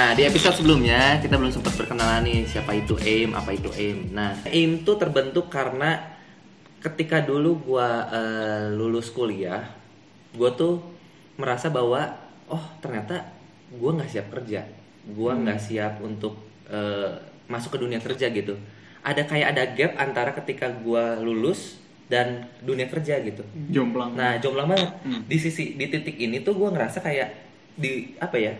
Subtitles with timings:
[0.00, 4.16] Nah, di episode sebelumnya kita belum sempat perkenalan nih siapa itu AIM, apa itu AIM.
[4.16, 6.16] Nah, AIM tuh terbentuk karena
[6.80, 9.60] ketika dulu gua eh, lulus kuliah,
[10.32, 10.80] gua tuh
[11.36, 12.16] merasa bahwa
[12.48, 13.28] oh ternyata
[13.76, 14.64] gua nggak siap kerja,
[15.12, 17.20] gua nggak siap untuk eh,
[17.52, 18.56] masuk ke dunia kerja gitu.
[19.04, 21.76] Ada kayak ada gap antara ketika gua lulus
[22.08, 23.44] dan dunia kerja gitu.
[23.68, 24.16] Jomplang.
[24.16, 24.96] Nah, jomplang banget.
[25.04, 25.28] Hmm.
[25.28, 27.28] Di sisi di titik ini tuh gue ngerasa kayak
[27.76, 28.56] di apa ya?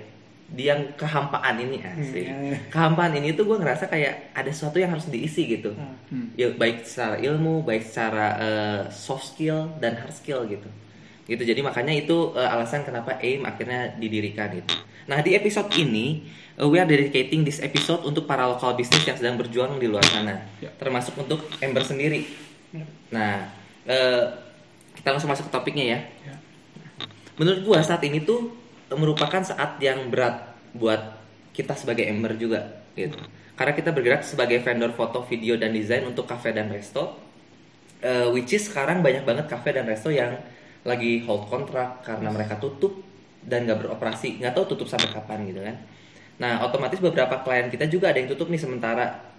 [0.50, 2.26] Di yang kehampaan ini asik.
[2.26, 2.54] Hmm.
[2.74, 5.70] Kehampaan ini tuh gue ngerasa kayak ada sesuatu yang harus diisi gitu.
[5.74, 5.94] Hmm.
[6.10, 6.26] Hmm.
[6.34, 10.66] Ya, baik secara ilmu, baik secara eh, soft skill dan hard skill gitu.
[11.30, 11.42] Gitu.
[11.46, 14.74] Jadi makanya itu eh, alasan kenapa AIM akhirnya didirikan gitu.
[15.06, 16.26] Nah, di episode ini
[16.58, 20.02] eh, we are dedicating this episode untuk para lokal bisnis yang sedang berjuang di luar
[20.06, 20.50] sana.
[20.58, 20.74] Ya.
[20.74, 22.26] Termasuk untuk Ember sendiri.
[22.74, 22.84] Ya.
[23.14, 23.34] Nah,
[23.86, 24.24] eh,
[24.98, 25.98] kita langsung masuk ke topiknya ya.
[26.26, 26.34] Ya.
[27.40, 28.59] Menurut gua saat ini tuh
[28.94, 31.18] merupakan saat yang berat buat
[31.54, 33.18] kita sebagai Ember juga gitu.
[33.54, 37.18] Karena kita bergerak sebagai vendor foto, video dan desain untuk cafe dan resto.
[38.00, 40.32] Eh, which is sekarang banyak banget cafe dan resto yang
[40.88, 42.96] lagi hold kontrak karena mereka tutup
[43.44, 45.76] dan nggak beroperasi, nggak tahu tutup sampai kapan gitu kan.
[46.40, 49.30] Nah, otomatis beberapa klien kita juga ada yang tutup nih sementara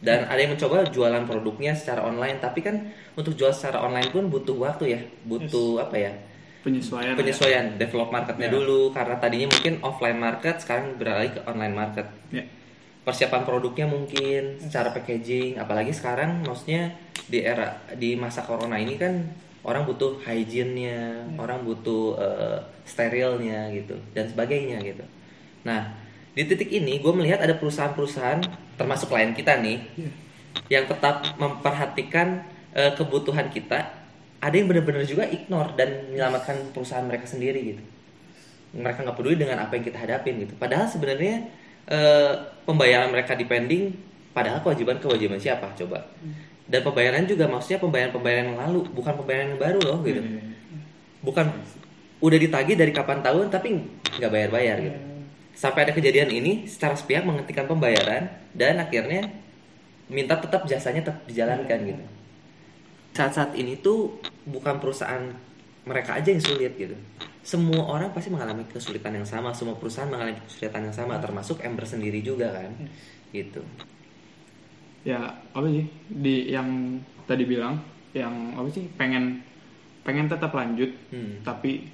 [0.00, 4.32] dan ada yang mencoba jualan produknya secara online tapi kan untuk jual secara online pun
[4.32, 6.12] butuh waktu ya butuh apa ya
[6.60, 7.16] Penyesuaian.
[7.16, 8.52] penyesuaian develop marketnya Ya.
[8.52, 12.44] dulu karena tadinya mungkin offline market sekarang beralih ke online market Ya.
[13.00, 16.92] persiapan produknya mungkin secara packaging apalagi sekarang maksudnya
[17.26, 19.24] di era di masa corona ini kan
[19.64, 25.04] orang butuh hygiene-nya orang butuh eh, sterilnya gitu dan sebagainya gitu
[25.64, 25.96] nah
[26.30, 28.40] di titik ini gue melihat ada perusahaan-perusahaan
[28.76, 29.80] termasuk klien kita nih
[30.68, 33.99] yang tetap memperhatikan eh, kebutuhan kita
[34.40, 37.82] ada yang benar-benar juga ignore dan menyelamatkan perusahaan mereka sendiri gitu.
[38.72, 40.56] Mereka nggak peduli dengan apa yang kita hadapin gitu.
[40.56, 41.44] Padahal sebenarnya
[41.84, 42.32] eh,
[42.64, 43.92] pembayaran mereka depending
[44.32, 46.08] padahal kewajiban kewajiban siapa coba.
[46.64, 50.22] Dan pembayaran juga maksudnya pembayaran pembayaran yang lalu bukan pembayaran yang baru loh gitu.
[50.24, 50.42] Iya.
[51.20, 51.52] bukan
[52.24, 53.76] udah ditagih dari kapan tahun tapi
[54.16, 54.98] nggak bayar-bayar gitu.
[55.52, 59.28] Sampai ada kejadian ini secara sepihak menghentikan pembayaran dan akhirnya
[60.08, 62.04] minta tetap jasanya tetap dijalankan gitu
[63.10, 65.30] saat-saat ini tuh bukan perusahaan
[65.84, 66.94] mereka aja yang sulit gitu
[67.40, 71.88] semua orang pasti mengalami kesulitan yang sama semua perusahaan mengalami kesulitan yang sama termasuk Ember
[71.88, 72.70] sendiri juga kan
[73.32, 73.62] gitu
[75.00, 75.16] Ya
[75.56, 77.80] apa sih di yang tadi bilang
[78.12, 79.40] yang apa sih pengen
[80.04, 81.40] pengen tetap lanjut Hmm.
[81.40, 81.88] tapi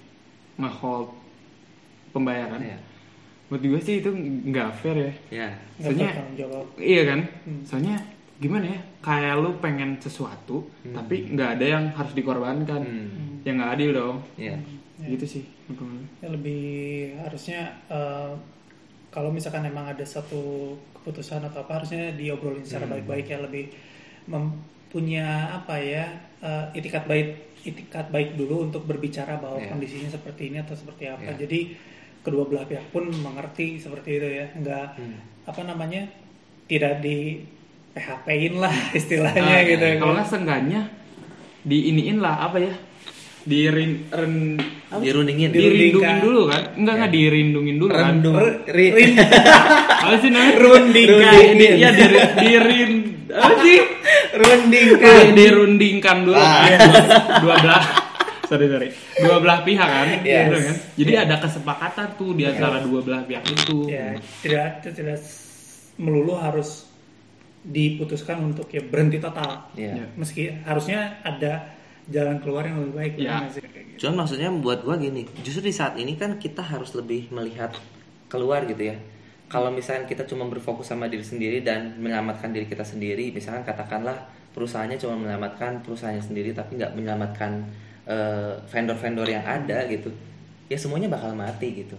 [0.58, 1.14] ngehold
[2.10, 2.58] pembayaran.
[2.58, 2.78] ya
[3.46, 4.10] Menurut gue sih itu
[4.50, 5.12] nggak fair ya.
[5.30, 5.48] ya
[5.78, 6.10] Soalnya
[6.82, 7.20] iya kan.
[7.46, 7.62] Hmm.
[7.62, 7.96] Soalnya
[8.36, 8.80] gimana ya?
[9.00, 12.82] Kayak lu pengen sesuatu tapi nggak ada yang harus dikorbankan.
[12.82, 13.40] Hmm.
[13.42, 14.16] Ya nggak adil dong.
[14.36, 14.56] ya
[14.96, 15.12] Ya.
[15.12, 15.44] Gitu sih.
[16.18, 16.64] Ya, lebih
[17.18, 18.32] harusnya eh,
[19.08, 23.68] kalau misalkan emang ada satu keputusan atau apa harusnya diobrolin secara baik-baik ya lebih
[24.26, 26.04] mempunya apa ya
[26.40, 27.28] eh, itikat baik
[27.62, 29.68] itikat baik dulu untuk berbicara bahwa Ya.
[29.68, 31.34] kondisinya seperti ini atau seperti apa.
[31.34, 31.44] Ya.
[31.44, 31.74] Jadi
[32.22, 35.18] kedua belah pihak pun mengerti seperti itu ya, nggak Hmm.
[35.44, 36.02] apa namanya
[36.66, 37.42] tidak di
[37.96, 39.84] PHP-in lah istilahnya Nah, gitu.
[39.96, 40.80] Kalau nggak seenggaknya
[41.62, 42.74] diiniin lah apa ya?
[43.42, 44.58] Dirin, ren,
[44.92, 46.74] dirundingin dirindungin dulu kan?
[46.74, 46.98] Enggak Ya.
[47.00, 48.04] nggak dirindungin dulu kan?
[48.12, 48.34] Rendung.
[48.36, 49.16] Ri- Ri- rin-
[49.96, 50.54] Apa sih namanya?
[50.58, 51.32] Rundingkan.
[51.54, 52.92] Di, ya diri, dirin
[53.28, 53.78] apa sih?
[54.34, 55.14] Rundingkan.
[55.22, 56.66] Di- dirundingkan dulu Ah.
[56.66, 56.78] kan?
[57.38, 57.82] Dua, belah
[58.46, 60.46] sorry sorry dua belah pihak kan, Yes.
[60.46, 60.76] Gitu kan?
[60.94, 65.18] jadi ada kesepakatan tuh di antara dua belah pihak itu ya tidak tidak
[65.96, 66.86] melulu harus
[67.66, 70.06] diputuskan untuk ya berhenti total ya Ya.
[70.14, 71.66] meski harusnya ada
[72.06, 73.42] jalan keluar yang lebih baik Ya.
[73.50, 73.58] sih?
[73.58, 74.06] Kayak gitu.
[74.06, 77.74] Cuman maksudnya buat gua gini, justru di saat ini kan kita harus lebih melihat
[78.30, 78.96] keluar gitu ya.
[79.46, 84.14] Kalau misalnya kita cuma berfokus sama diri sendiri dan menyelamatkan diri kita sendiri, misalkan katakanlah
[84.54, 87.66] perusahaannya cuma menyelamatkan perusahaannya sendiri tapi nggak menyelamatkan
[88.06, 90.14] eh, vendor-vendor yang ada gitu,
[90.70, 91.98] ya semuanya bakal mati gitu.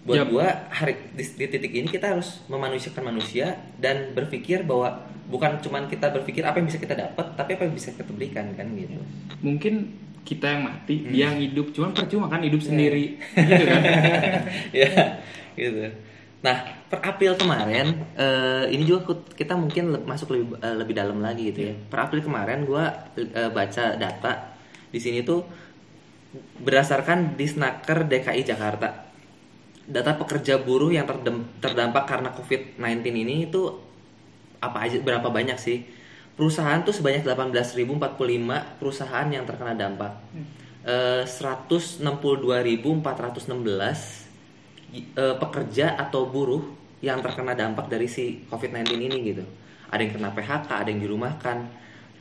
[0.00, 0.28] Buat Yap.
[0.28, 4.96] gua hari di, di titik ini kita harus memanusiakan manusia dan berpikir bahwa
[5.28, 8.50] bukan cuman kita berpikir apa yang bisa kita dapat, tapi apa yang bisa kita berikan
[8.56, 8.98] kan gitu.
[9.38, 11.10] mungkin kita yang mati Hmm.
[11.10, 13.14] dia yang hidup cuman percuma kan hidup sendiri
[13.48, 13.82] gitu kan
[14.70, 14.90] ya
[15.54, 15.88] gitu
[16.40, 16.56] nah
[16.88, 21.52] per April kemarin eh, ini juga kita mungkin le- masuk lebih eh, lebih dalam lagi
[21.52, 22.84] gitu ya per April kemarin gue
[23.52, 24.32] baca data
[24.88, 25.44] di sini tuh
[26.58, 29.09] berdasarkan Disnaker DKI Jakarta
[29.90, 31.04] data pekerja buruh yang
[31.58, 33.60] terdampak karena COVID-19 ini itu
[34.60, 35.82] apa aja berapa banyak sih
[36.32, 40.12] perusahaan tuh sebanyak 18.045 perusahaan yang terkena dampak
[40.80, 44.24] Eh, 162.416
[44.90, 46.64] i- eh, pekerja atau buruh
[47.00, 49.44] yang terkena dampak dari si COVID-19 ini gitu.
[49.88, 51.56] Ada yang kena PHK, ada yang dirumahkan.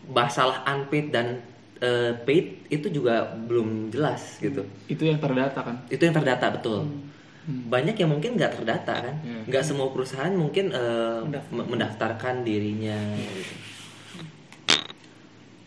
[0.09, 1.39] Masalah unpaid dan
[1.79, 4.67] eh, paid itu juga belum jelas gitu.
[4.91, 5.79] Itu yang terdata kan.
[5.87, 6.83] Itu yang terdata betul.
[6.83, 7.07] Hmm.
[7.49, 9.41] Banyak yang mungkin nggak terdata kan, Iya.
[9.49, 11.49] nggak semua perusahaan mungkin eh, Mendaftar.
[11.51, 12.97] me- mendaftarkan dirinya.
[13.17, 13.53] Gitu.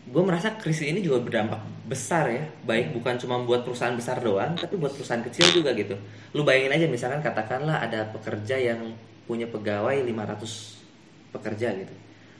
[0.03, 4.53] Gue merasa krisis ini juga berdampak besar ya, baik bukan cuma buat perusahaan besar doang,
[4.53, 5.95] tapi buat perusahaan kecil juga gitu.
[6.31, 8.79] Lu bayangin aja misalkan katakanlah ada pekerja yang
[9.23, 10.83] punya pegawai 500
[11.31, 11.95] pekerja gitu,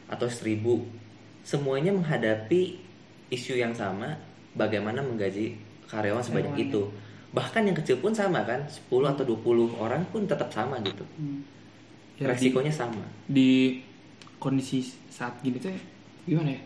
[0.06, 0.88] atau 1000
[1.42, 2.80] semuanya menghadapi
[3.28, 4.16] isu yang sama,
[4.54, 5.56] bagaimana menggaji
[5.88, 6.88] karyawan sebanyak itu.
[7.34, 11.02] Bahkan yang kecil pun sama kan, 10 atau 20 orang pun tetap sama gitu.
[11.18, 11.42] Hmm.
[12.16, 13.02] Ya, di- Resikonya sama.
[13.26, 13.82] di
[14.38, 15.74] kondisi saat gini tuh
[16.24, 16.62] gimana ya?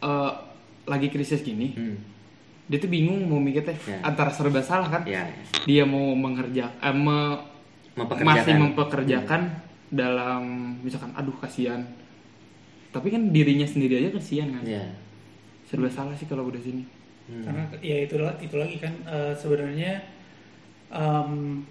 [0.00, 0.32] Eh,
[0.84, 1.96] lagi krisis gini, Hmm.
[2.66, 3.98] dia tuh bingung mau mikir teh Ya.
[4.02, 5.02] antara serba salah kan.
[5.04, 5.26] Ya,
[5.64, 7.40] Dia mau mengerja, eh, me-
[7.94, 8.36] mempekerjakan.
[8.36, 9.40] masih mempekerjakan
[9.88, 10.42] dalam
[10.78, 11.80] misalkan aduh kasihan.
[12.90, 14.62] Tapi kan dirinya sendiri aja kasihan kan.
[14.62, 14.84] Ya.
[15.64, 16.84] Serba salah sih kalau udah sini.
[17.24, 17.40] Hmm.
[17.40, 19.96] karena ya itu itu lagi kan eh, sebenarnya
[20.90, 21.62] em,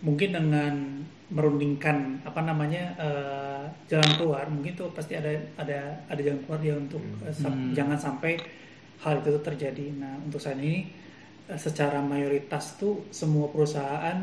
[0.00, 0.74] mungkin dengan
[1.28, 6.74] merundingkan apa namanya eh, jalan keluar mungkin tuh pasti ada ada ada jalan keluar dia
[6.74, 7.28] untuk Hmm.
[7.30, 7.72] sa- Hmm.
[7.72, 8.36] jangan sampai
[9.00, 10.88] hal itu terjadi nah untuk saat ini
[11.54, 14.18] secara mayoritas tuh semua perusahaan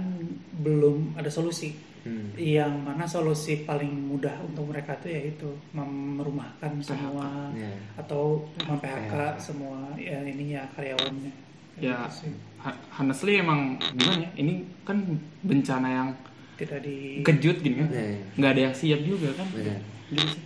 [0.56, 2.32] belum ada solusi Hmm.
[2.34, 7.68] yang mana solusi paling mudah untuk mereka tuh yaitu merumahkan semua Ya.
[7.96, 9.12] atau mem PHK.
[9.12, 11.32] PHK semua ya ininya karyawannya
[11.76, 12.08] Ya.
[12.08, 12.32] Gitu sih.
[12.60, 14.32] Ha- Honestly emang gimana ya?
[14.34, 14.54] Ini
[14.84, 15.00] kan
[15.42, 16.10] bencana yang
[16.56, 17.88] tidak di kejut gini kan.
[17.90, 18.20] Ya, ya.
[18.36, 19.48] Nggak ada yang siap juga kan.
[19.52, 19.80] Benar.
[20.08, 20.42] Gitu sih.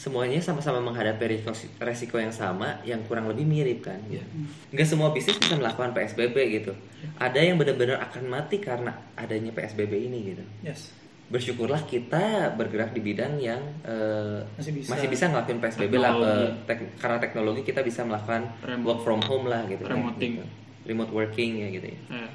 [0.00, 1.44] Semuanya sama-sama menghadapi
[1.76, 4.00] resiko, yang sama, yang kurang lebih mirip kan.
[4.08, 4.24] Iya.
[4.72, 6.72] Nggak semua bisnis bisa melakukan PSBB gitu.
[7.20, 10.44] Ada yang benar-benar akan mati karena adanya PSBB ini gitu.
[10.64, 10.96] yes
[11.28, 16.48] Bersyukurlah kita bergerak di bidang yang eh, masih bisa masih bisa ngelakuin PSBB lah eh,
[16.64, 18.86] tek- karena teknologi kita bisa melakukan Remote.
[18.88, 19.84] work from home lah gitu.
[19.84, 20.42] kan, gitu.
[20.88, 22.00] Remote working ya gitu ya.
[22.08, 22.28] Ya.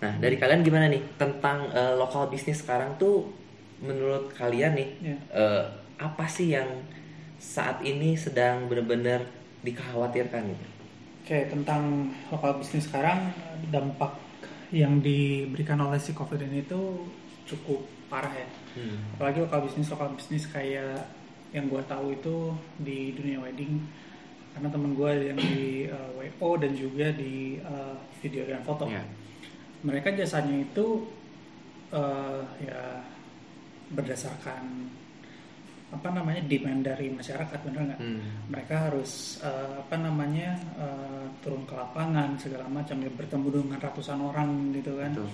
[0.00, 3.28] Nah, dari kalian gimana nih tentang eh, lokal bisnis sekarang tuh
[3.80, 5.16] menurut kalian nih Ya.
[5.30, 5.64] eh,
[5.96, 6.68] apa sih yang
[7.36, 9.24] saat ini sedang benar-benar
[9.60, 10.66] dikhawatirkan gitu?
[11.20, 11.82] oke tentang
[12.28, 13.32] lokal bisnis sekarang
[13.66, 14.16] dampak
[14.70, 16.80] yang diberikan oleh si covid ini itu
[17.46, 19.02] cukup parah ya Hmm.
[19.12, 21.02] apalagi lokal bisnis lokal bisnis kayak
[21.50, 22.36] yang gue tahu itu
[22.78, 23.82] di dunia wedding
[24.50, 29.02] karena temen gue yang di uh, WO dan juga di uh, video dan foto Ya.
[29.82, 31.02] mereka jasanya itu
[31.90, 33.02] uh, ya
[33.90, 34.88] berdasarkan
[35.90, 38.22] apa namanya demand dari masyarakat bener nggak Hmm.
[38.46, 44.22] mereka harus uh, apa namanya uh, turun ke lapangan segala macam ya bertemu dengan ratusan
[44.22, 45.28] orang gitu kan Betul.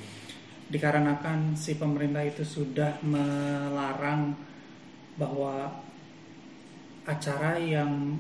[0.73, 4.33] dikarenakan si pemerintah itu sudah melarang
[5.21, 5.77] bahwa
[7.05, 8.17] acara yang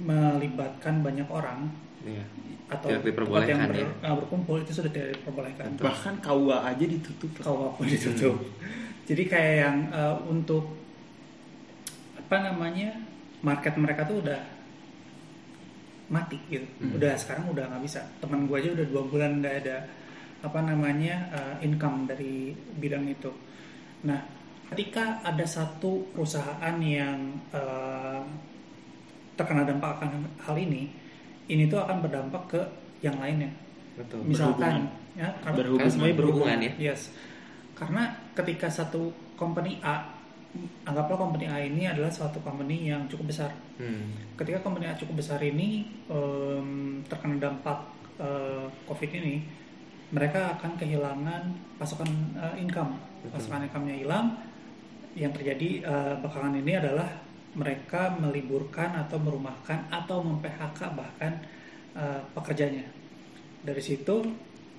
[0.00, 1.68] melibatkan banyak orang
[2.06, 2.24] Iya.
[2.66, 3.88] atau Tidak diperbolehkan, ber- ya.
[4.02, 7.30] uh, berkumpul itu sudah tidak diperbolehkan Bahkan KUA aja ditutup.
[7.38, 8.34] kau apa ditutup
[9.04, 10.74] jadi kayak yang uh, untuk
[12.16, 12.90] apa namanya
[13.40, 14.40] market mereka tuh udah
[16.06, 16.94] mati gitu Hmm.
[16.94, 19.76] udah sekarang udah nggak bisa teman gue aja udah dua bulan nggak ada
[20.40, 23.30] apa namanya uh, income dari bidang itu
[24.02, 24.22] nah
[24.66, 27.18] ketika ada satu perusahaan yang
[27.50, 28.22] uh,
[29.34, 30.10] terkena dampak akan
[30.40, 30.90] hal ini
[31.46, 32.60] ini tuh akan berdampak ke
[33.00, 33.50] yang lainnya
[33.94, 34.22] Betul.
[34.22, 35.82] misalkan ya karena Berhubungan.
[35.82, 36.92] kan semuanya berhubungan Berhubungan, ya.
[36.92, 37.00] yes
[37.72, 40.16] karena ketika satu company A
[40.82, 44.08] anggaplah company A ini adalah suatu company yang cukup besar Hmm.
[44.34, 47.76] ketika company A cukup besar ini em, terkena dampak
[48.16, 49.44] eh, covid ini
[50.08, 51.42] mereka akan kehilangan
[51.76, 53.36] pasokan eh, income Betul.
[53.36, 54.32] pasokan income-nya hilang
[55.12, 57.04] yang terjadi eh, belakangan ini adalah
[57.56, 61.32] mereka meliburkan atau merumahkan atau mem-PHK bahkan
[61.92, 62.84] eh, pekerjanya
[63.60, 64.22] dari situ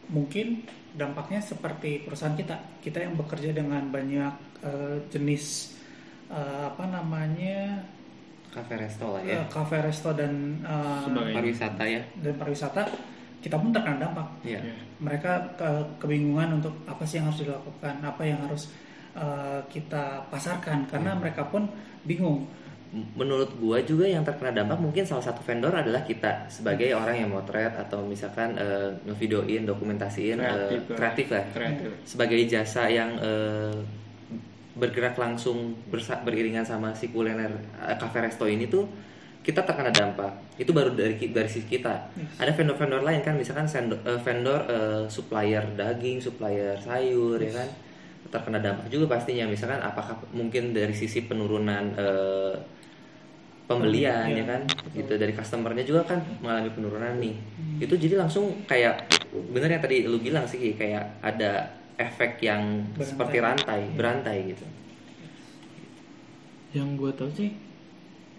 [0.07, 5.73] mungkin dampaknya seperti perusahaan kita kita yang bekerja dengan banyak eh, jenis
[6.29, 7.81] eh, apa namanya
[8.47, 9.43] Cafe resto lah ya.
[9.47, 10.63] cafe resto dan
[11.03, 12.01] Sebagai- Pariwisata ya.
[12.15, 12.81] dan pariwisata
[13.37, 14.61] kita pun terkena dampak Iya.
[14.63, 14.73] Ya.
[14.97, 18.69] mereka ke- kebingungan untuk apa sih yang harus dilakukan apa yang harus
[19.67, 21.19] kita pasarkan karena Hmm.
[21.19, 21.65] mereka pun
[22.03, 22.45] bingung
[22.87, 27.29] Menurut gua juga yang terkena dampak mungkin salah satu vendor adalah kita sebagai orang yang
[27.29, 30.97] motret atau misalkan eh, ngevideoin, dokumentasiin eh, Kreatif lah.
[30.97, 31.43] kreatif lah.
[31.51, 31.89] Kreatif.
[32.03, 33.75] Sebagai jasa yang eh,
[34.73, 38.85] bergerak langsung bersa- beriringan sama si kuliner eh, cafe resto ini tuh
[39.41, 43.99] kita terkena dampak itu baru dari dari sisi kita ada vendor-vendor lain kan misalkan sendo-
[44.01, 47.67] eh, vendor eh, supplier daging supplier sayur ya kan
[48.27, 52.55] terkena dampak juga pastinya misalkan apakah mungkin dari sisi penurunan eh,
[53.63, 54.91] pembelian Iya, ya kan betul.
[54.95, 57.35] gitu dari customernya juga kan mengalami penurunan nih
[57.77, 59.07] itu jadi langsung kayak
[59.51, 61.67] bener yang tadi lu bilang sih kayak ada
[61.97, 63.05] efek yang Berantai.
[63.05, 63.93] seperti rantai Iya.
[63.93, 64.65] berantai gitu
[66.69, 67.49] Yang gue tahu sih,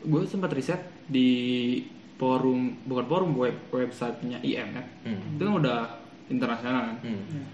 [0.01, 1.29] gue sempat riset di
[2.17, 5.35] forum bukan forum web websitenya IMF Hmm.
[5.35, 5.79] itu kan udah
[6.29, 6.97] internasional kan.
[7.03, 7.23] Hmm.
[7.27, 7.45] Ya.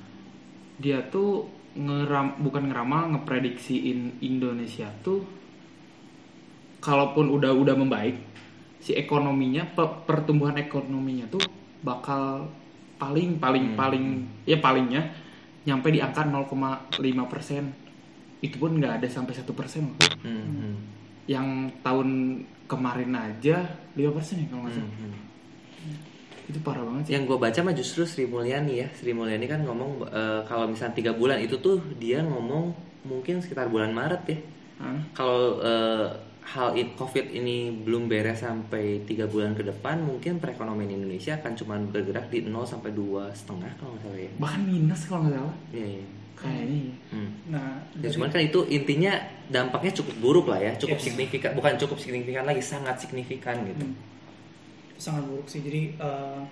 [0.77, 5.27] Dia tuh ngeram bukan ngeramal ngeprediksiin Indonesia tuh
[6.79, 8.17] kalaupun udah udah membaik
[8.79, 11.41] si ekonominya pe- pertumbuhan ekonominya tuh
[11.81, 12.47] bakal
[12.95, 13.77] paling paling Hmm.
[13.77, 14.05] paling
[14.45, 15.03] ya palingnya
[15.65, 16.93] nyampe di angka 0,5
[17.25, 17.73] persen
[18.39, 19.89] itu pun nggak ada sampai satu persen.
[20.21, 20.45] Hmm.
[20.45, 20.75] Hmm.
[21.25, 21.49] yang
[21.81, 23.65] tahun kemarin aja
[23.97, 24.85] 5 persen ya kalau nggak Hmm.
[24.85, 26.05] salah Hmm.
[26.45, 28.89] Itu parah banget sih Yang gue baca mah justru Sri Mulyani ya.
[28.93, 33.69] Sri Mulyani kan ngomong eh, kalau misalnya tiga bulan itu tuh dia ngomong mungkin sekitar
[33.69, 34.39] bulan Maret ya.
[35.13, 36.07] Kalau eh,
[36.45, 41.53] hal in, COVID ini belum beres sampai tiga bulan ke depan, mungkin perekonomian Indonesia akan
[41.55, 44.31] cuma bergerak di 0 sampai dua setengah kalau nggak salah ya.
[44.37, 46.05] bahkan minus kalau nggak salah Iya, iya.
[46.37, 46.95] kayaknya ya.
[47.09, 47.31] Hmm.
[47.49, 49.13] Nah, Ya, cuman kan itu intinya
[49.49, 51.07] dampaknya cukup buruk lah ya, cukup Yes.
[51.09, 53.81] signifikan, bukan cukup signifikan lagi, sangat signifikan gitu.
[53.81, 53.97] Hmm.
[54.99, 56.43] Sangat buruk sih jadi eh,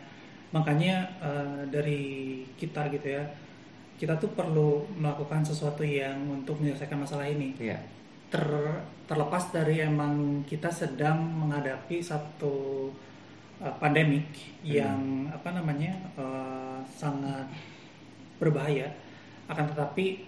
[0.52, 2.02] makanya eh, dari
[2.58, 3.24] kita gitu ya
[4.02, 7.78] kita tuh perlu melakukan sesuatu yang untuk menyelesaikan masalah ini Iya.
[8.32, 8.42] ter
[9.06, 12.88] terlepas dari emang kita sedang menghadapi satu
[13.60, 14.24] uh, pandemik
[14.64, 17.44] yang apa namanya uh, sangat
[18.40, 18.88] berbahaya
[19.52, 20.24] akan tetapi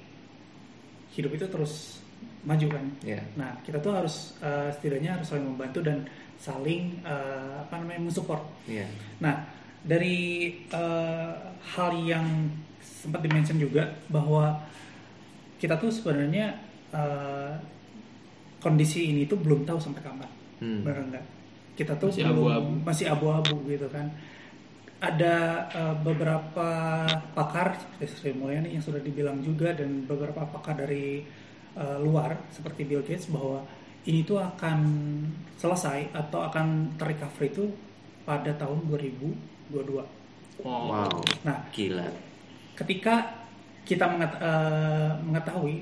[1.17, 2.05] hidup itu terus
[2.45, 3.25] maju kan Iya.
[3.41, 6.05] nah kita tuh harus uh, setidaknya harus saling membantu dan
[6.37, 8.85] saling uh, apa namanya mensupport Iya.
[9.21, 9.45] Nah,
[9.81, 10.17] dari
[10.65, 11.33] eh,
[11.77, 12.25] hal yang
[12.81, 14.57] sempat dimention juga bahwa
[15.57, 16.57] kita tuh sebenarnya
[16.91, 17.53] eh,
[18.59, 20.81] kondisi ini tuh belum tahu sampai kapan, Hmm.
[20.81, 21.25] benar nggak?
[21.75, 22.71] Kita tuh Masih belum- abu-abu.
[22.81, 24.09] masih abu-abu gitu kan.
[24.99, 25.35] Ada
[25.69, 26.69] eh, beberapa
[27.35, 31.21] pakar seperti Sri Mulyani yang sudah dibilang juga dan beberapa pakar dari
[31.75, 33.61] eh, luar seperti Bill Gates bahwa
[34.05, 34.79] ini tuh akan
[35.57, 37.65] selesai atau akan terrecovery itu
[38.25, 40.05] pada tahun 2022.
[40.61, 41.09] Wow.
[41.43, 42.09] Nah, Gila.
[42.75, 43.45] ketika
[43.85, 45.77] kita menget- eh, mengetahui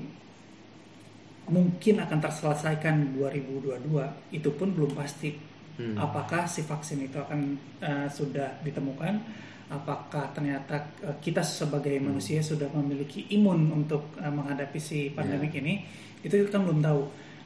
[1.43, 5.35] mungkin akan terselesaikan 2022, itu pun belum pasti
[5.73, 5.97] Hmm.
[5.97, 9.19] apakah si vaksin itu akan eh, sudah ditemukan,
[9.67, 12.13] apakah ternyata eh, kita sebagai Hmm.
[12.13, 15.59] manusia sudah memiliki imun untuk eh, menghadapi si pandemik Ya.
[15.59, 15.73] ini,
[16.21, 17.01] itu kan belum tahu.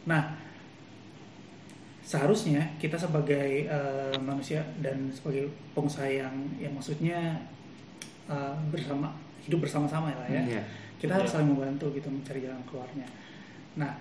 [0.06, 0.47] Nah,
[2.08, 7.36] seharusnya kita sebagai eh, manusia dan sebagai pengusaha yang yang maksudnya
[8.26, 9.12] eh, bersama
[9.44, 10.62] hidup bersama-sama lah ya Iya.
[10.98, 11.36] kita harus Iya.
[11.36, 13.08] saling membantu gitu mencari jalan keluarnya.
[13.76, 13.92] Nah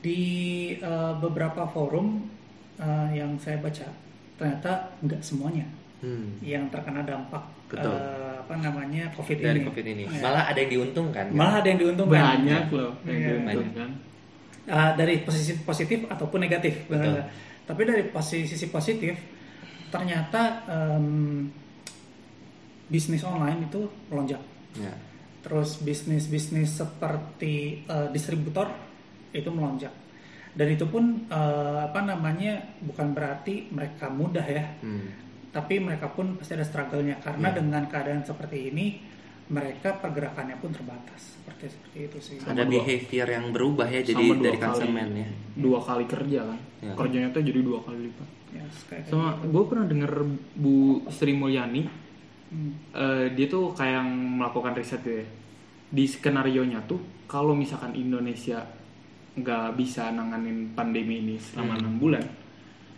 [0.00, 0.20] di
[0.74, 2.24] eh, beberapa forum
[2.76, 3.84] eh, yang saya baca
[4.34, 5.68] ternyata nggak semuanya
[6.00, 6.32] Hmm.
[6.40, 7.92] yang terkena dampak Betul.
[7.92, 9.68] eh, apa namanya covid Dari ini.
[9.68, 10.02] COVID ini.
[10.08, 10.20] Ya.
[10.24, 11.24] Malah ada yang diuntungkan.
[11.28, 11.36] kan?
[11.36, 12.16] Malah ada yang diuntungkan.
[12.40, 13.28] banyak loh yang Iya.
[13.36, 13.90] diuntungkan
[14.62, 17.18] Uh, dari posisi positif ataupun negatif Betul.
[17.70, 19.14] Tapi dari posisi sisi positif
[19.88, 21.46] ternyata em,
[22.86, 24.94] bisnis online itu melonjak Ya.
[25.42, 28.70] terus bisnis bisnis seperti uh, distributor
[29.30, 29.90] itu melonjak
[30.54, 35.10] dan itu pun uh, apa namanya bukan berarti mereka mudah ya Hmm.
[35.50, 37.58] tapi mereka pun pasti ada struggle-nya karena Ya.
[37.58, 39.02] dengan keadaan seperti ini
[39.50, 44.22] mereka pergerakannya pun terbatas seperti seperti itu sih Ada dua- behavior yang berubah ya jadi
[44.32, 45.28] dari konsumen ya.
[45.54, 46.94] dua kali kerja kan Ya.
[46.94, 49.52] kerjanya tuh jadi dua kali lipat ya, kayak sama gitu.
[49.52, 50.12] gue pernah denger
[50.54, 50.74] Bu
[51.08, 51.82] Sri Mulyani
[52.48, 52.74] Hmm.
[52.90, 55.26] eh, dia tuh kayak yang melakukan riset gitu ya
[55.88, 58.58] di skenario nya tuh kalau misalkan Indonesia
[59.32, 61.80] nggak bisa nanganin pandemi ini selama Hmm.
[61.80, 62.24] enam bulan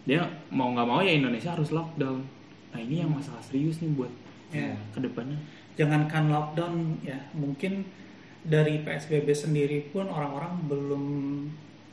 [0.02, 2.25] dia mau nggak mau ya Indonesia harus lockdown
[2.68, 4.12] nah ini yang masalah serius nih buat
[4.50, 4.73] Ya.
[4.88, 5.37] ke depannya
[5.72, 7.86] jangankan lockdown ya mungkin
[8.42, 11.04] dari PSBB sendiri pun orang-orang belum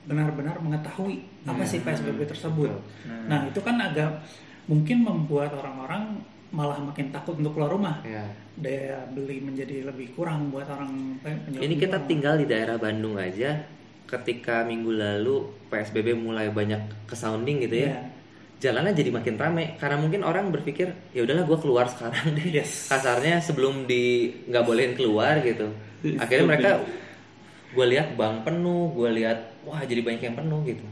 [0.04, 2.74] benar-benar mengetahui apa Ya, sih PSBB tersebut.
[2.74, 3.30] betul.
[3.30, 4.26] Nah itu kan agak
[4.66, 6.18] mungkin membuat orang-orang
[6.50, 8.02] malah makin takut untuk keluar rumah.
[8.02, 8.26] Ya.
[8.58, 11.22] Daya beli menjadi lebih kurang buat orang
[11.54, 13.54] Ini kita tinggal di daerah Bandung aja.
[14.10, 17.94] Ketika minggu lalu PSBB mulai banyak kesounding gitu ya.
[17.94, 18.02] Iya.
[18.60, 22.60] Jalannya jadi makin rame karena mungkin orang berpikir ya udahlah gue keluar sekarang deh.
[22.60, 22.92] Yes.
[22.92, 25.72] Kasarnya sebelum di nggak bolehin keluar gitu.
[26.20, 26.72] Akhirnya mereka
[27.72, 30.86] gue lihat bank penuh, gue lihat wah jadi banyak yang penuh gitu.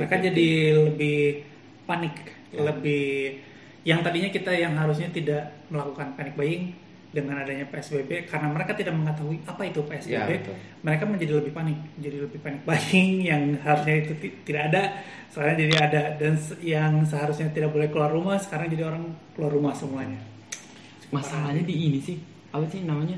[0.00, 0.48] Mereka jadi
[0.88, 1.44] lebih
[1.84, 2.16] panik,
[2.56, 3.36] lebih
[3.84, 6.72] yang tadinya kita yang harusnya tidak melakukan panic buying
[7.08, 10.54] dengan adanya PSBB karena mereka tidak mengetahui apa itu PSBB, Ya, betul.
[10.82, 14.82] mereka menjadi lebih panik, jadi lebih panik buying yang harusnya itu ti- tidak ada,
[15.28, 19.72] sekarang jadi ada dan yang seharusnya tidak boleh keluar rumah sekarang jadi orang keluar rumah
[19.72, 20.20] semuanya.
[21.08, 22.16] masalahnya di ini sih
[22.48, 23.16] apa sih namanya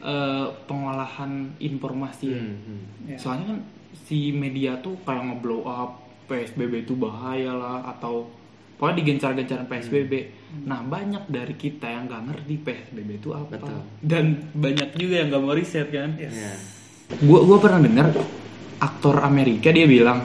[0.00, 2.36] Eh, pengolahan informasi ya.
[2.36, 2.82] Hmm, hmm.
[3.06, 3.16] Ya.
[3.16, 3.58] soalnya kan
[3.94, 8.28] si media tuh kayak ngeblow up PSBB itu bahaya lah atau
[8.80, 10.12] pokoknya digencar-gencaran PSBB
[10.64, 13.78] nah banyak dari kita yang nggak ngerti PSBB itu apa Betul.
[14.00, 16.32] dan banyak juga yang nggak mau riset kan Yes.
[16.32, 16.52] Ya.
[17.20, 18.08] gua gua pernah dengar
[18.78, 20.24] aktor Amerika dia bilang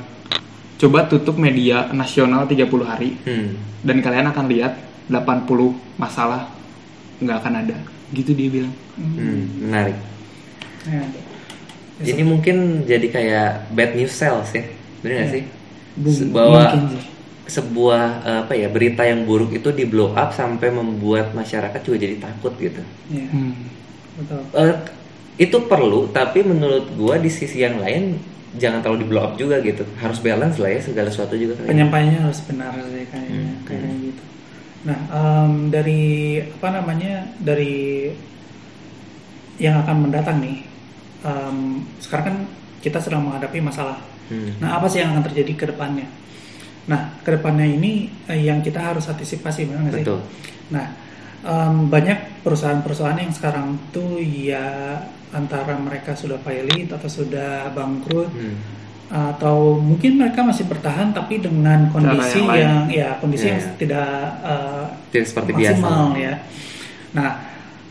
[0.75, 3.59] coba tutup media nasional 30 hari Hmm.
[3.81, 4.74] dan kalian akan lihat
[5.05, 6.47] 80 masalah
[7.17, 7.77] nggak akan ada
[8.09, 10.00] gitu dia bilang Hmm, menarik.
[10.85, 11.03] Ya.
[12.07, 14.63] Ini mungkin jadi kayak bad news sales ya,
[15.01, 15.33] benar nggak Iya.
[15.33, 15.43] sih?
[16.31, 17.03] Bahwa mungkin sih.
[17.46, 21.98] Sebuah eh, apa ya berita yang buruk itu di blow up sampai membuat masyarakat juga
[22.02, 22.82] jadi takut gitu.
[23.14, 23.54] Ya, Hmm.
[24.18, 24.42] betul.
[24.54, 24.75] Eh,
[25.38, 28.18] itu perlu, tapi menurut gua di sisi yang lain
[28.56, 29.84] jangan terlalu di blow up juga gitu.
[30.00, 31.60] Harus balance lah ya segala sesuatu juga.
[31.60, 31.68] ya.
[31.70, 34.04] penyampaiannya harus benar sih kayaknya Hmm, kayaknya hmm.
[34.10, 34.24] gitu
[34.86, 36.04] nah em, dari
[36.46, 38.14] apa namanya dari
[39.58, 40.58] yang akan mendatang nih
[41.24, 41.58] em,
[41.98, 42.38] sekarang kan
[42.82, 44.58] kita sedang menghadapi masalah Hmm.
[44.58, 46.10] nah apa sih yang akan terjadi ke depannya
[46.86, 47.92] nah ke depannya ini
[48.25, 50.20] eh, yang kita harus antisipasi benar nggak sih Betul.
[50.65, 50.86] Nah,
[51.42, 54.98] em, banyak perusahaan-perusahaan yang sekarang tuh ya
[55.30, 58.58] antara mereka sudah pilot atau sudah bangkrut Hmm.
[59.06, 63.70] atau mungkin mereka masih bertahan tapi dengan kondisi yang yang, ya kondisi yang Ya.
[63.75, 64.10] tidak
[64.42, 66.18] eh, Tidak seperti maksimal biasa.
[66.18, 66.34] ya.
[67.13, 67.32] Nah,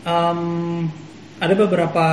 [0.03, 0.39] em,
[1.37, 2.07] ada beberapa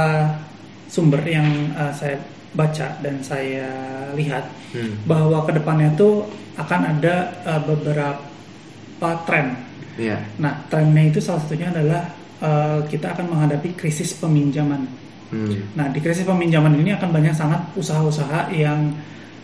[0.87, 2.17] sumber yang eh, saya
[2.52, 3.68] baca dan saya
[4.12, 4.97] lihat Hmm.
[5.04, 9.56] bahwa ke depannya tuh akan ada eh, beberapa tren
[9.92, 10.16] Iya.
[10.40, 12.09] Nah, trennya itu salah satunya adalah
[12.40, 14.88] eh, kita akan menghadapi krisis peminjaman.
[15.28, 15.69] Hmm.
[15.73, 18.97] Nah, di krisis peminjaman ini akan banyak sangat usaha-usaha yang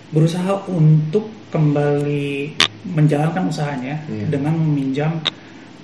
[0.09, 2.57] berusaha untuk kembali
[2.89, 4.25] menjalankan usahanya Iya.
[4.29, 5.21] dengan meminjam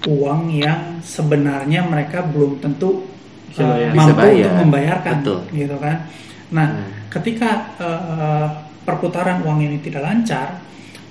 [0.04, 3.04] uang yang sebenarnya mereka belum tentu
[3.48, 3.88] Bisa eh.
[3.88, 4.34] Bisa mampu bayar.
[4.34, 5.38] untuk membayarkan, Betul.
[5.52, 5.96] gitu kan?
[6.52, 7.09] Nah, Hmm.
[7.09, 8.48] ketika eh,
[8.85, 10.61] perputaran uang ini tidak lancar,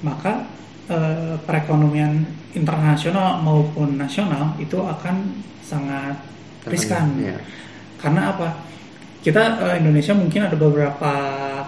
[0.05, 0.45] maka
[0.91, 2.21] eh, perekonomian
[2.53, 5.31] internasional maupun nasional itu akan
[5.65, 6.13] sangat
[6.69, 7.17] riskan.
[7.17, 7.37] Iya.
[7.97, 8.47] Karena apa?
[9.23, 11.11] Kita eh, Indonesia mungkin ada beberapa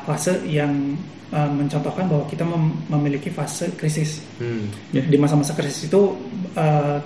[0.06, 0.94] fase yang
[1.34, 4.22] eh, mencontohkan bahwa kita mem- memiliki fase krisis.
[4.38, 4.70] Hmm.
[4.94, 6.14] Di masa-masa krisis itu
[6.54, 6.98] eh,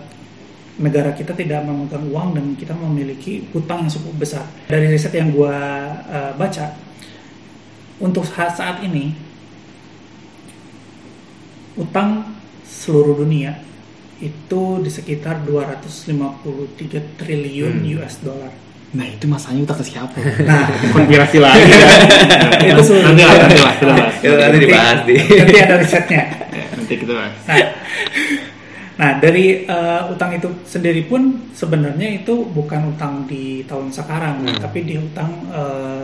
[0.79, 4.45] negara kita tidak memegang uang dan kita memiliki hutang yang cukup besar.
[4.65, 5.53] Dari riset yang gua
[6.01, 6.71] eh, baca,
[7.99, 9.11] untuk saat saat ini
[11.75, 12.27] utang
[12.61, 13.55] seluruh dunia
[14.19, 16.11] itu di sekitar 253
[17.17, 17.95] triliun Hmm.
[17.97, 18.51] US dollar.
[18.89, 20.65] nah itu masanya utang ke siapa Nah,
[20.97, 21.89] konspirasi lagi kan
[22.73, 25.13] Itu sudah- nanti lah nanti lah kita bahas Itu nanti dibahas di.
[25.13, 26.21] nanti ada risetnya.
[26.49, 27.57] Ya, nanti kita bahas Nah,
[28.99, 34.59] nah dari eh, utang itu sendiri pun sebenarnya itu bukan utang di tahun sekarang, Hmm.
[34.59, 36.03] tapi di utang eh,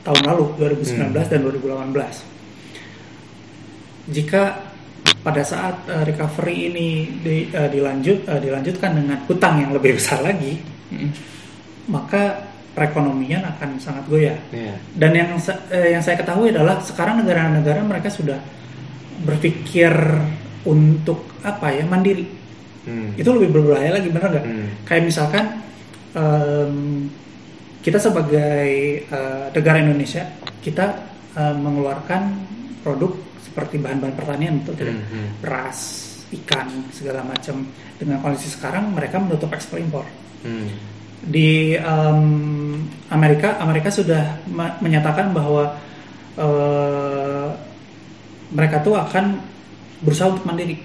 [0.00, 1.32] tahun lalu 2019 Hmm.
[1.36, 2.24] dan 2018.
[4.08, 4.42] Jika
[5.20, 6.88] pada saat eh, recovery ini
[7.20, 10.56] di- eh, dilanjut eh, dilanjutkan dengan hutang yang lebih besar lagi,
[10.90, 11.10] Mm.
[11.86, 14.40] maka perekonomian akan sangat goyah.
[14.50, 14.74] Iya.
[14.96, 15.30] Dan yang
[15.68, 18.40] eh, yang saya ketahui adalah sekarang negara-negara mereka sudah
[19.20, 19.92] berpikir
[20.66, 22.26] untuk apa ya mandiri.
[22.84, 23.12] Hmm.
[23.16, 24.46] Itu lebih berbahaya lagi benar nggak?
[24.46, 24.66] Hmm.
[24.88, 25.44] Kayak misalkan
[26.16, 26.74] em,
[27.80, 28.68] kita sebagai
[29.04, 30.24] eh, negara Indonesia
[30.60, 30.86] kita
[31.36, 32.22] eh, mengeluarkan
[32.80, 34.96] produk seperti bahan-bahan pertanian betul tidak?
[34.96, 35.28] Hmm, hmm.
[35.44, 35.78] Beras,
[36.40, 37.64] ikan segala macam.
[38.00, 40.08] Dengan kondisi sekarang mereka menutup ekspor impor
[40.40, 40.72] Hmm.
[41.20, 42.24] di em,
[43.12, 44.40] Amerika Amerika sudah
[44.80, 45.76] menyatakan bahwa
[46.40, 47.48] eh,
[48.50, 49.36] mereka tuh akan
[50.00, 50.76] berusaha untuk mandiri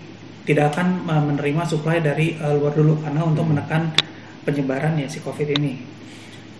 [0.45, 3.51] tidak akan eh, menerima supply dari eh, luar dulu karena untuk Hmm.
[3.57, 3.83] menekan
[4.45, 5.81] penyebaran ya si covid ini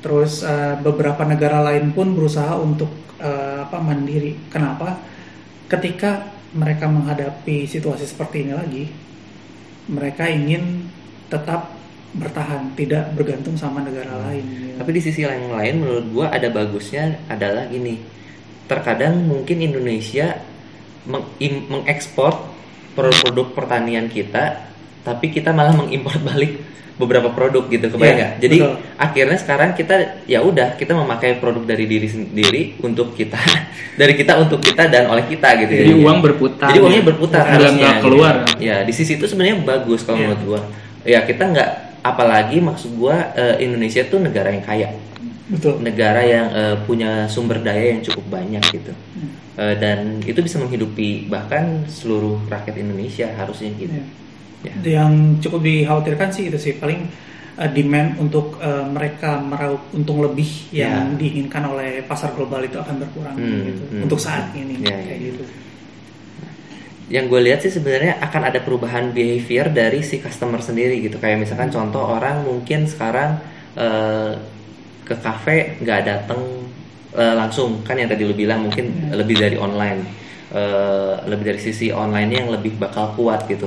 [0.02, 2.89] terus eh, beberapa negara lain pun berusaha untuk
[3.22, 4.98] eh, apa mandiri kenapa
[5.70, 8.86] ketika mereka menghadapi situasi seperti ini lagi
[9.91, 10.89] mereka ingin
[11.30, 11.76] tetap
[12.15, 14.80] bertahan tidak bergantung sama negara lain gitu.
[14.80, 18.00] Tapi di sisi yang lain menurut gua ada bagusnya adalah gini.
[18.72, 20.39] Terkadang mungkin Indonesia
[21.08, 22.34] mengekspor
[22.91, 24.65] produk-produk pertanian kita
[25.02, 26.62] tapi kita malah mengimpor balik
[26.96, 28.32] beberapa produk gitu kebayang Iya, nggak?
[28.39, 28.74] Jadi betul.
[28.96, 33.36] akhirnya sekarang kita ya udah kita memakai produk dari diri sendiri untuk kita
[34.00, 35.72] dari kita untuk kita dan oleh kita gitu.
[35.74, 36.06] Jadi jadinya.
[36.08, 36.72] uang berputar.
[36.72, 37.89] Jadi uangnya berputar Nggak- harusnya.
[37.91, 38.02] gitu.
[38.02, 38.36] keluar.
[38.58, 40.24] Ya di sisi itu sebenarnya bagus kalau Iya.
[40.26, 40.62] menurut gua.
[41.04, 44.96] Ya kita nggak apalagi maksud gua eh, Indonesia tuh negara yang kaya,
[45.45, 48.91] betul negara yang eh, punya sumber daya yang cukup banyak gitu.
[48.91, 49.29] Hmm.
[49.55, 53.93] Eh, dan itu bisa menghidupi bahkan seluruh rakyat Indonesia harusnya gitu.
[53.93, 54.05] Iya.
[54.65, 54.73] Ya.
[54.97, 57.05] yang cukup dikhawatirkan sih itu sih paling
[57.53, 61.17] uh, demand untuk uh, mereka meraup untung lebih yang Ya.
[61.21, 64.10] diinginkan oleh pasar global itu akan berkurang Hmm, gitu hmm.
[64.10, 65.15] untuk saat ini Ya, kayak ya.
[65.29, 65.43] gitu
[67.05, 71.38] yang gue lihat sih sebenarnya akan ada perubahan behavior dari si customer sendiri gitu kayak
[71.38, 73.38] misalkan contoh orang mungkin sekarang
[73.77, 74.34] eh,
[75.06, 76.41] ke kafe nggak datang
[77.13, 79.15] eh, langsung kan yang tadi lu bilang mungkin Hmm.
[79.15, 83.65] lebih dari online Eh, lebih dari sisi online yang lebih bakal kuat gitu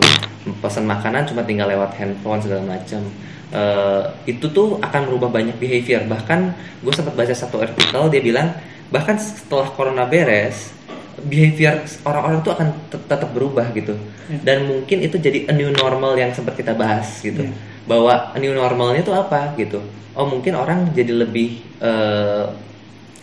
[0.59, 3.03] pesan makanan cuma tinggal lewat handphone segala macam
[3.48, 8.53] Eh, itu tuh akan merubah banyak behavior bahkan gue sempat baca satu artikel dia bilang
[8.88, 10.70] bahkan setelah corona beres
[11.18, 13.96] behavior orang-orang tuh akan tet- tetap berubah gitu
[14.29, 14.38] Ya.
[14.44, 17.53] dan mungkin itu jadi a new normal yang sempat kita bahas gitu Ya.
[17.88, 19.81] Bahwa new normalnya itu apa gitu
[20.12, 21.48] oh mungkin orang jadi lebih
[21.81, 22.44] eh,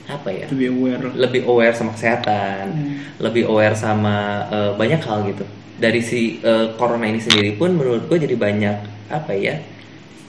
[0.05, 1.05] apa ya Lebih aware.
[1.15, 2.95] lebih aware sama kesehatan Hmm.
[3.19, 4.15] lebih aware sama
[4.47, 8.77] eh, banyak hal gitu dari si eh, corona ini sendiri pun menurut gue jadi banyak
[9.07, 9.61] apa ya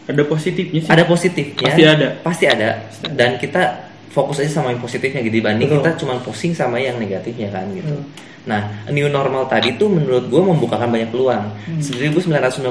[0.06, 0.88] Ada positifnya sih.
[0.88, 2.08] ada positifnya Pasti ada.
[2.20, 2.68] pasti ada
[3.10, 3.62] dan kita
[4.08, 5.82] fokus aja sama yang positifnya gitu dibanding Betul.
[5.82, 8.02] kita cuma pusing sama yang negatifnya kan gitu Betul.
[8.46, 11.82] Nah new normal tadi tuh menurut gue membukakan banyak peluang Hmm.
[11.82, 12.62] 1998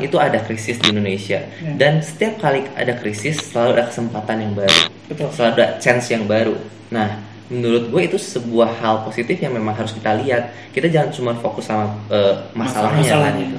[0.00, 1.76] itu ada krisis di Indonesia Ya.
[1.76, 6.24] dan setiap kali ada krisis selalu ada kesempatan yang baru betul selalu ada chance yang
[6.24, 6.56] baru
[6.88, 11.32] nah menurut gue itu sebuah hal positif yang memang harus kita lihat kita jangan cuma
[11.34, 13.28] fokus sama eh, masalahnya, Masalahnya.
[13.28, 13.58] kan, gitu.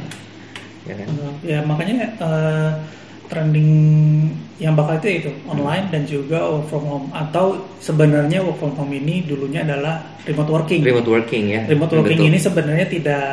[0.83, 1.07] ya kan
[1.43, 2.69] ya makanya eh,
[3.33, 3.73] trending
[4.61, 7.07] yang bakal itu itu online dan juga work from home.
[7.09, 10.85] Atau sebenarnya work from home ini dulunya adalah remote working.
[10.85, 11.65] Remote working ya.
[11.65, 12.29] Remote working Betul.
[12.29, 13.25] ini sebenarnya tidak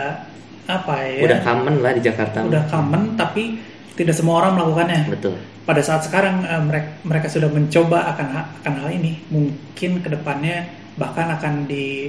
[0.65, 1.21] apa ya?
[1.29, 2.39] Udah common lah di Jakarta.
[2.49, 3.61] Udah common tapi
[3.93, 5.13] tidak semua orang melakukannya.
[5.13, 5.37] Betul.
[5.69, 8.27] Pada saat sekarang mereka mereka sudah mencoba akan
[8.65, 9.21] akan hal ini.
[9.29, 10.65] Mungkin ke depannya
[10.97, 12.09] bahkan akan di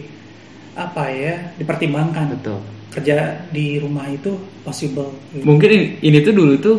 [0.79, 2.39] apa ya dipertimbangkan.
[2.39, 2.63] Betul.
[2.91, 4.35] Kerja di rumah itu
[4.67, 5.11] possible.
[5.31, 6.77] Mungkin ini, ini tuh dulu tuh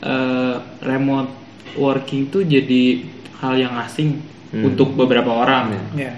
[0.00, 1.30] eh, remote
[1.76, 3.04] working tuh jadi
[3.40, 4.66] hal yang asing Hmm.
[4.66, 5.70] untuk beberapa orang.
[5.94, 6.10] Ya.
[6.10, 6.12] ya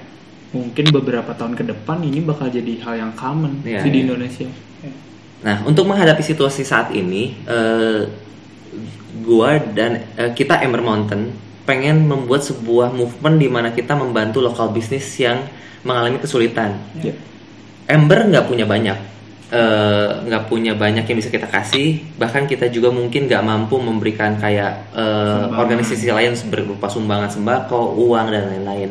[0.52, 4.04] Mungkin beberapa tahun ke depan ini bakal jadi hal yang common Iya, sih di iya.
[4.08, 4.48] Indonesia.
[5.42, 8.08] Nah, untuk menghadapi situasi saat ini, eh,
[9.20, 11.32] gua dan eh, kita Ember Mountain
[11.64, 15.44] pengen membuat sebuah movement di mana kita membantu lokal bisnis yang
[15.84, 16.80] mengalami kesulitan.
[17.00, 17.12] Ya.
[17.84, 18.96] Ember nggak punya banyak,
[19.52, 22.00] eh, nggak punya banyak yang bisa kita kasih.
[22.16, 25.60] Bahkan kita juga mungkin nggak mampu memberikan kayak Sumbangan.
[25.60, 28.90] organisasi lain berupa sumbangan sembako, uang dan lain-lain.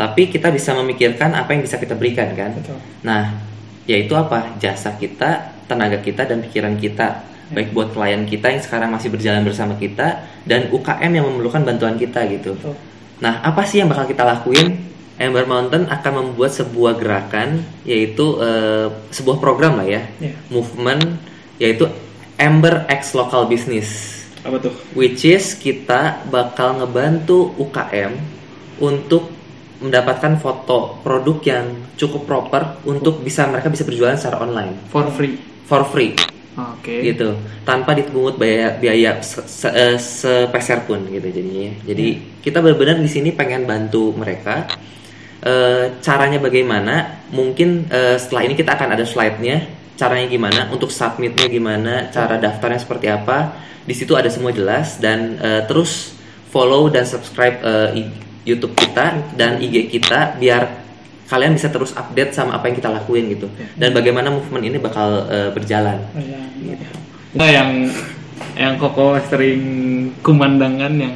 [0.00, 2.56] Tapi kita bisa memikirkan apa yang bisa kita berikan kan.
[2.56, 3.36] betul Nah,
[3.84, 4.56] yaitu apa?
[4.56, 7.28] Jasa kita, tenaga kita, dan pikiran kita.
[7.52, 12.00] Baik buat klien kita yang sekarang masih berjalan bersama kita, dan UKM yang memerlukan bantuan
[12.00, 12.56] kita gitu.
[12.56, 12.72] betul
[13.20, 14.80] Nah, apa sih yang bakal kita lakuin?
[15.20, 20.32] Ember Mountain akan membuat sebuah gerakan, yaitu eh, sebuah program lah ya, ya.
[20.48, 21.20] Movement,
[21.60, 21.84] yaitu
[22.34, 24.16] Ember X Local Business.
[24.40, 24.72] Apa tuh?
[24.96, 28.16] which is kita bakal ngebantu UKM
[28.80, 29.28] untuk
[29.78, 34.88] mendapatkan foto produk yang cukup proper untuk bisa mereka bisa berjualan secara online.
[34.88, 35.36] For free.
[35.68, 36.16] for free.
[36.56, 37.04] Oke.
[37.04, 37.36] gitu.
[37.62, 41.72] Tanpa dipungut biaya biaya se- se- eh, sepeser pun gitu jadinya.
[41.84, 42.06] Jadi
[42.40, 44.64] kita benar-benar di sini pengen bantu mereka
[45.40, 47.24] Eh, caranya bagaimana?
[47.32, 49.64] Mungkin eh, setelah ini kita akan ada slide-nya.
[49.96, 50.68] Caranya gimana?
[50.68, 52.12] Untuk submitnya gimana?
[52.12, 53.56] Cara daftarnya seperti apa?
[53.88, 55.00] Di situ ada semua jelas.
[55.00, 56.12] Dan eh, terus
[56.52, 57.62] follow dan subscribe
[57.96, 58.12] I-
[58.44, 60.82] YouTube kita dan IG kita biar
[61.30, 63.48] kalian bisa terus update sama apa yang kita lakuin gitu.
[63.80, 66.04] Dan bagaimana movement ini bakal eh, berjalan.
[66.60, 66.84] Gitu.
[67.38, 67.88] Nah, yang
[68.58, 69.62] yang koko sering
[70.20, 71.14] kumandangan yang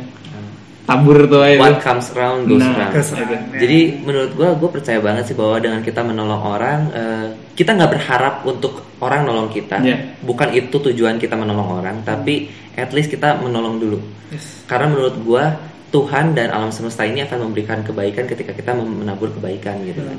[0.85, 1.57] tabur tuh aja.
[1.61, 3.57] What comes around goes Nah, around.
[3.57, 7.91] Jadi menurut gua, gue percaya banget sih bahwa dengan kita menolong orang, eh, kita nggak
[7.97, 9.81] berharap untuk orang nolong kita.
[9.81, 9.97] Iya.
[10.21, 13.99] Bukan itu tujuan kita menolong orang, tapi at least kita menolong dulu.
[14.29, 14.65] Yes.
[14.69, 15.45] Karena menurut gua
[15.89, 20.19] Tuhan dan alam semesta ini akan memberikan kebaikan ketika kita menabur kebaikan gitu kan.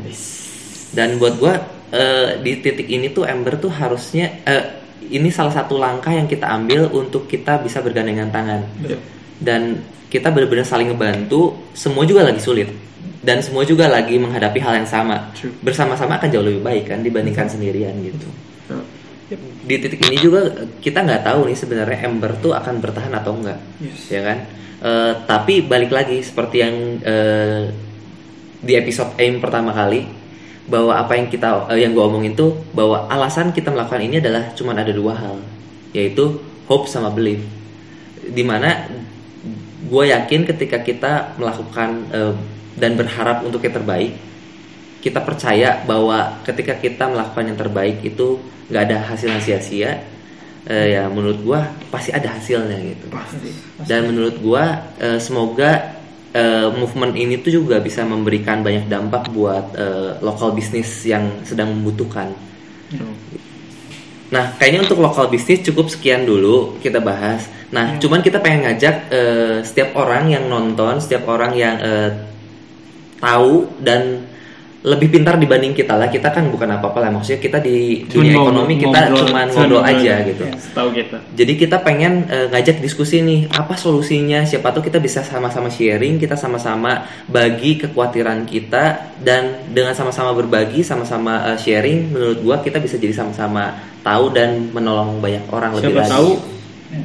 [0.95, 1.53] Dan buat gua
[1.91, 4.63] eh, di titik ini tuh Ember tuh harusnya eh,
[5.05, 8.97] ini salah satu langkah yang kita ambil untuk kita bisa bergandengan tangan Iya.
[9.37, 9.61] dan
[10.15, 12.71] kita benar-benar saling ngebantu semua juga lagi sulit.
[13.25, 15.33] Dan semua juga lagi menghadapi hal yang sama.
[15.59, 18.29] Bersama-sama akan jauh lebih baik kan dibandingkan sendirian gitu.
[19.65, 20.45] Di titik ini juga
[20.77, 24.13] kita nggak tahu nih sebenarnya Ember tuh akan bertahan atau enggak Yes.
[24.13, 24.37] ya kan?
[24.85, 27.73] Eh, tapi balik lagi seperti yang eh,
[28.61, 30.05] di episode aim pertama kali
[30.69, 34.53] bahwa apa yang kita eh, yang gue omongin tuh bahwa alasan kita melakukan ini adalah
[34.53, 35.41] cuma ada dua hal
[35.97, 36.37] yaitu
[36.69, 37.41] hope sama belief.
[38.21, 38.85] Di mana
[39.85, 42.33] gue yakin ketika kita melakukan eh,
[42.75, 44.13] dan berharap untuk yang terbaik
[45.05, 48.41] kita percaya bahwa ketika kita melakukan yang terbaik itu
[48.73, 50.01] nggak ada hasil yang sia-sia
[50.65, 53.05] eh, ya menurut gua pasti ada hasilnya gitu.
[53.13, 53.53] Pasti.
[53.85, 56.01] dan menurut gua eh, semoga
[56.33, 61.69] eh, movement ini tuh juga bisa memberikan banyak dampak buat eh, lokal bisnis yang sedang
[61.77, 62.33] membutuhkan
[64.33, 67.45] Nah, kayaknya untuk lokal bisnis cukup sekian dulu kita bahas.
[67.69, 72.11] Nah, cuman kita pengen ngajak eh, setiap orang yang nonton, setiap orang yang eh,
[73.21, 74.25] tahu dan
[74.85, 76.07] lebih pintar dibanding kita lah.
[76.07, 77.09] Kita kan bukan apa-apa lah.
[77.09, 80.43] Maksudnya kita di dunia ngobrol- ekonomi kita ngobrol- cuman ngobrol aja gitu.
[80.45, 80.55] Ya,
[80.93, 81.17] kita.
[81.33, 84.45] Jadi kita pengen eh, ngajak diskusi nih, apa solusinya?
[84.45, 88.83] Siapa tahu kita bisa sama-sama sharing, kita sama-sama bagi kekhawatiran kita
[89.19, 93.73] dan dengan sama-sama berbagi, sama-sama eh, sharing, menurut gua kita bisa jadi sama-sama
[94.05, 96.13] tahu dan menolong banyak orang lebih Siapa lagi.
[96.13, 96.29] tahu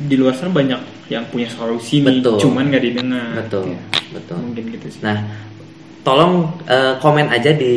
[0.05, 2.37] di luar sana banyak yang punya solusi nih, Betul.
[2.38, 3.40] cuman nggak didengar.
[3.40, 3.81] Betul, Iya.
[4.12, 4.37] betul.
[4.38, 5.01] Mungkin gitu sih.
[5.01, 5.19] Nah,
[6.01, 7.77] tolong eh, komen aja di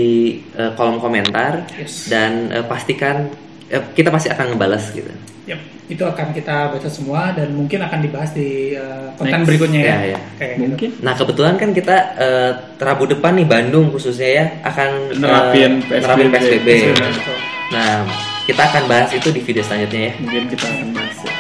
[0.54, 2.08] eh, kolom komentar Yes.
[2.08, 3.28] dan eh, pastikan
[3.68, 5.12] eh, kita pasti akan ngebalas gitu.
[5.44, 5.60] Yap,
[5.92, 9.48] itu akan kita baca semua dan mungkin akan dibahas di uh, konten Next.
[9.52, 9.92] berikutnya ya.
[9.92, 10.20] Ya, ya.
[10.40, 10.64] Kayak gitu.
[10.72, 16.32] Mungkin Nah kebetulan kan kita eh, Rabu depan nih Bandung khususnya ya akan Nerapin nerapin
[16.32, 16.64] PSBB.
[16.64, 16.68] PSBB.
[16.96, 17.38] Betul.
[17.76, 18.08] Nah
[18.48, 20.14] kita akan bahas itu di video selanjutnya ya.
[20.24, 21.18] mungkin kita akan bahas.
[21.20, 21.34] ya.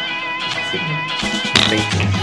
[1.72, 2.23] Thank you.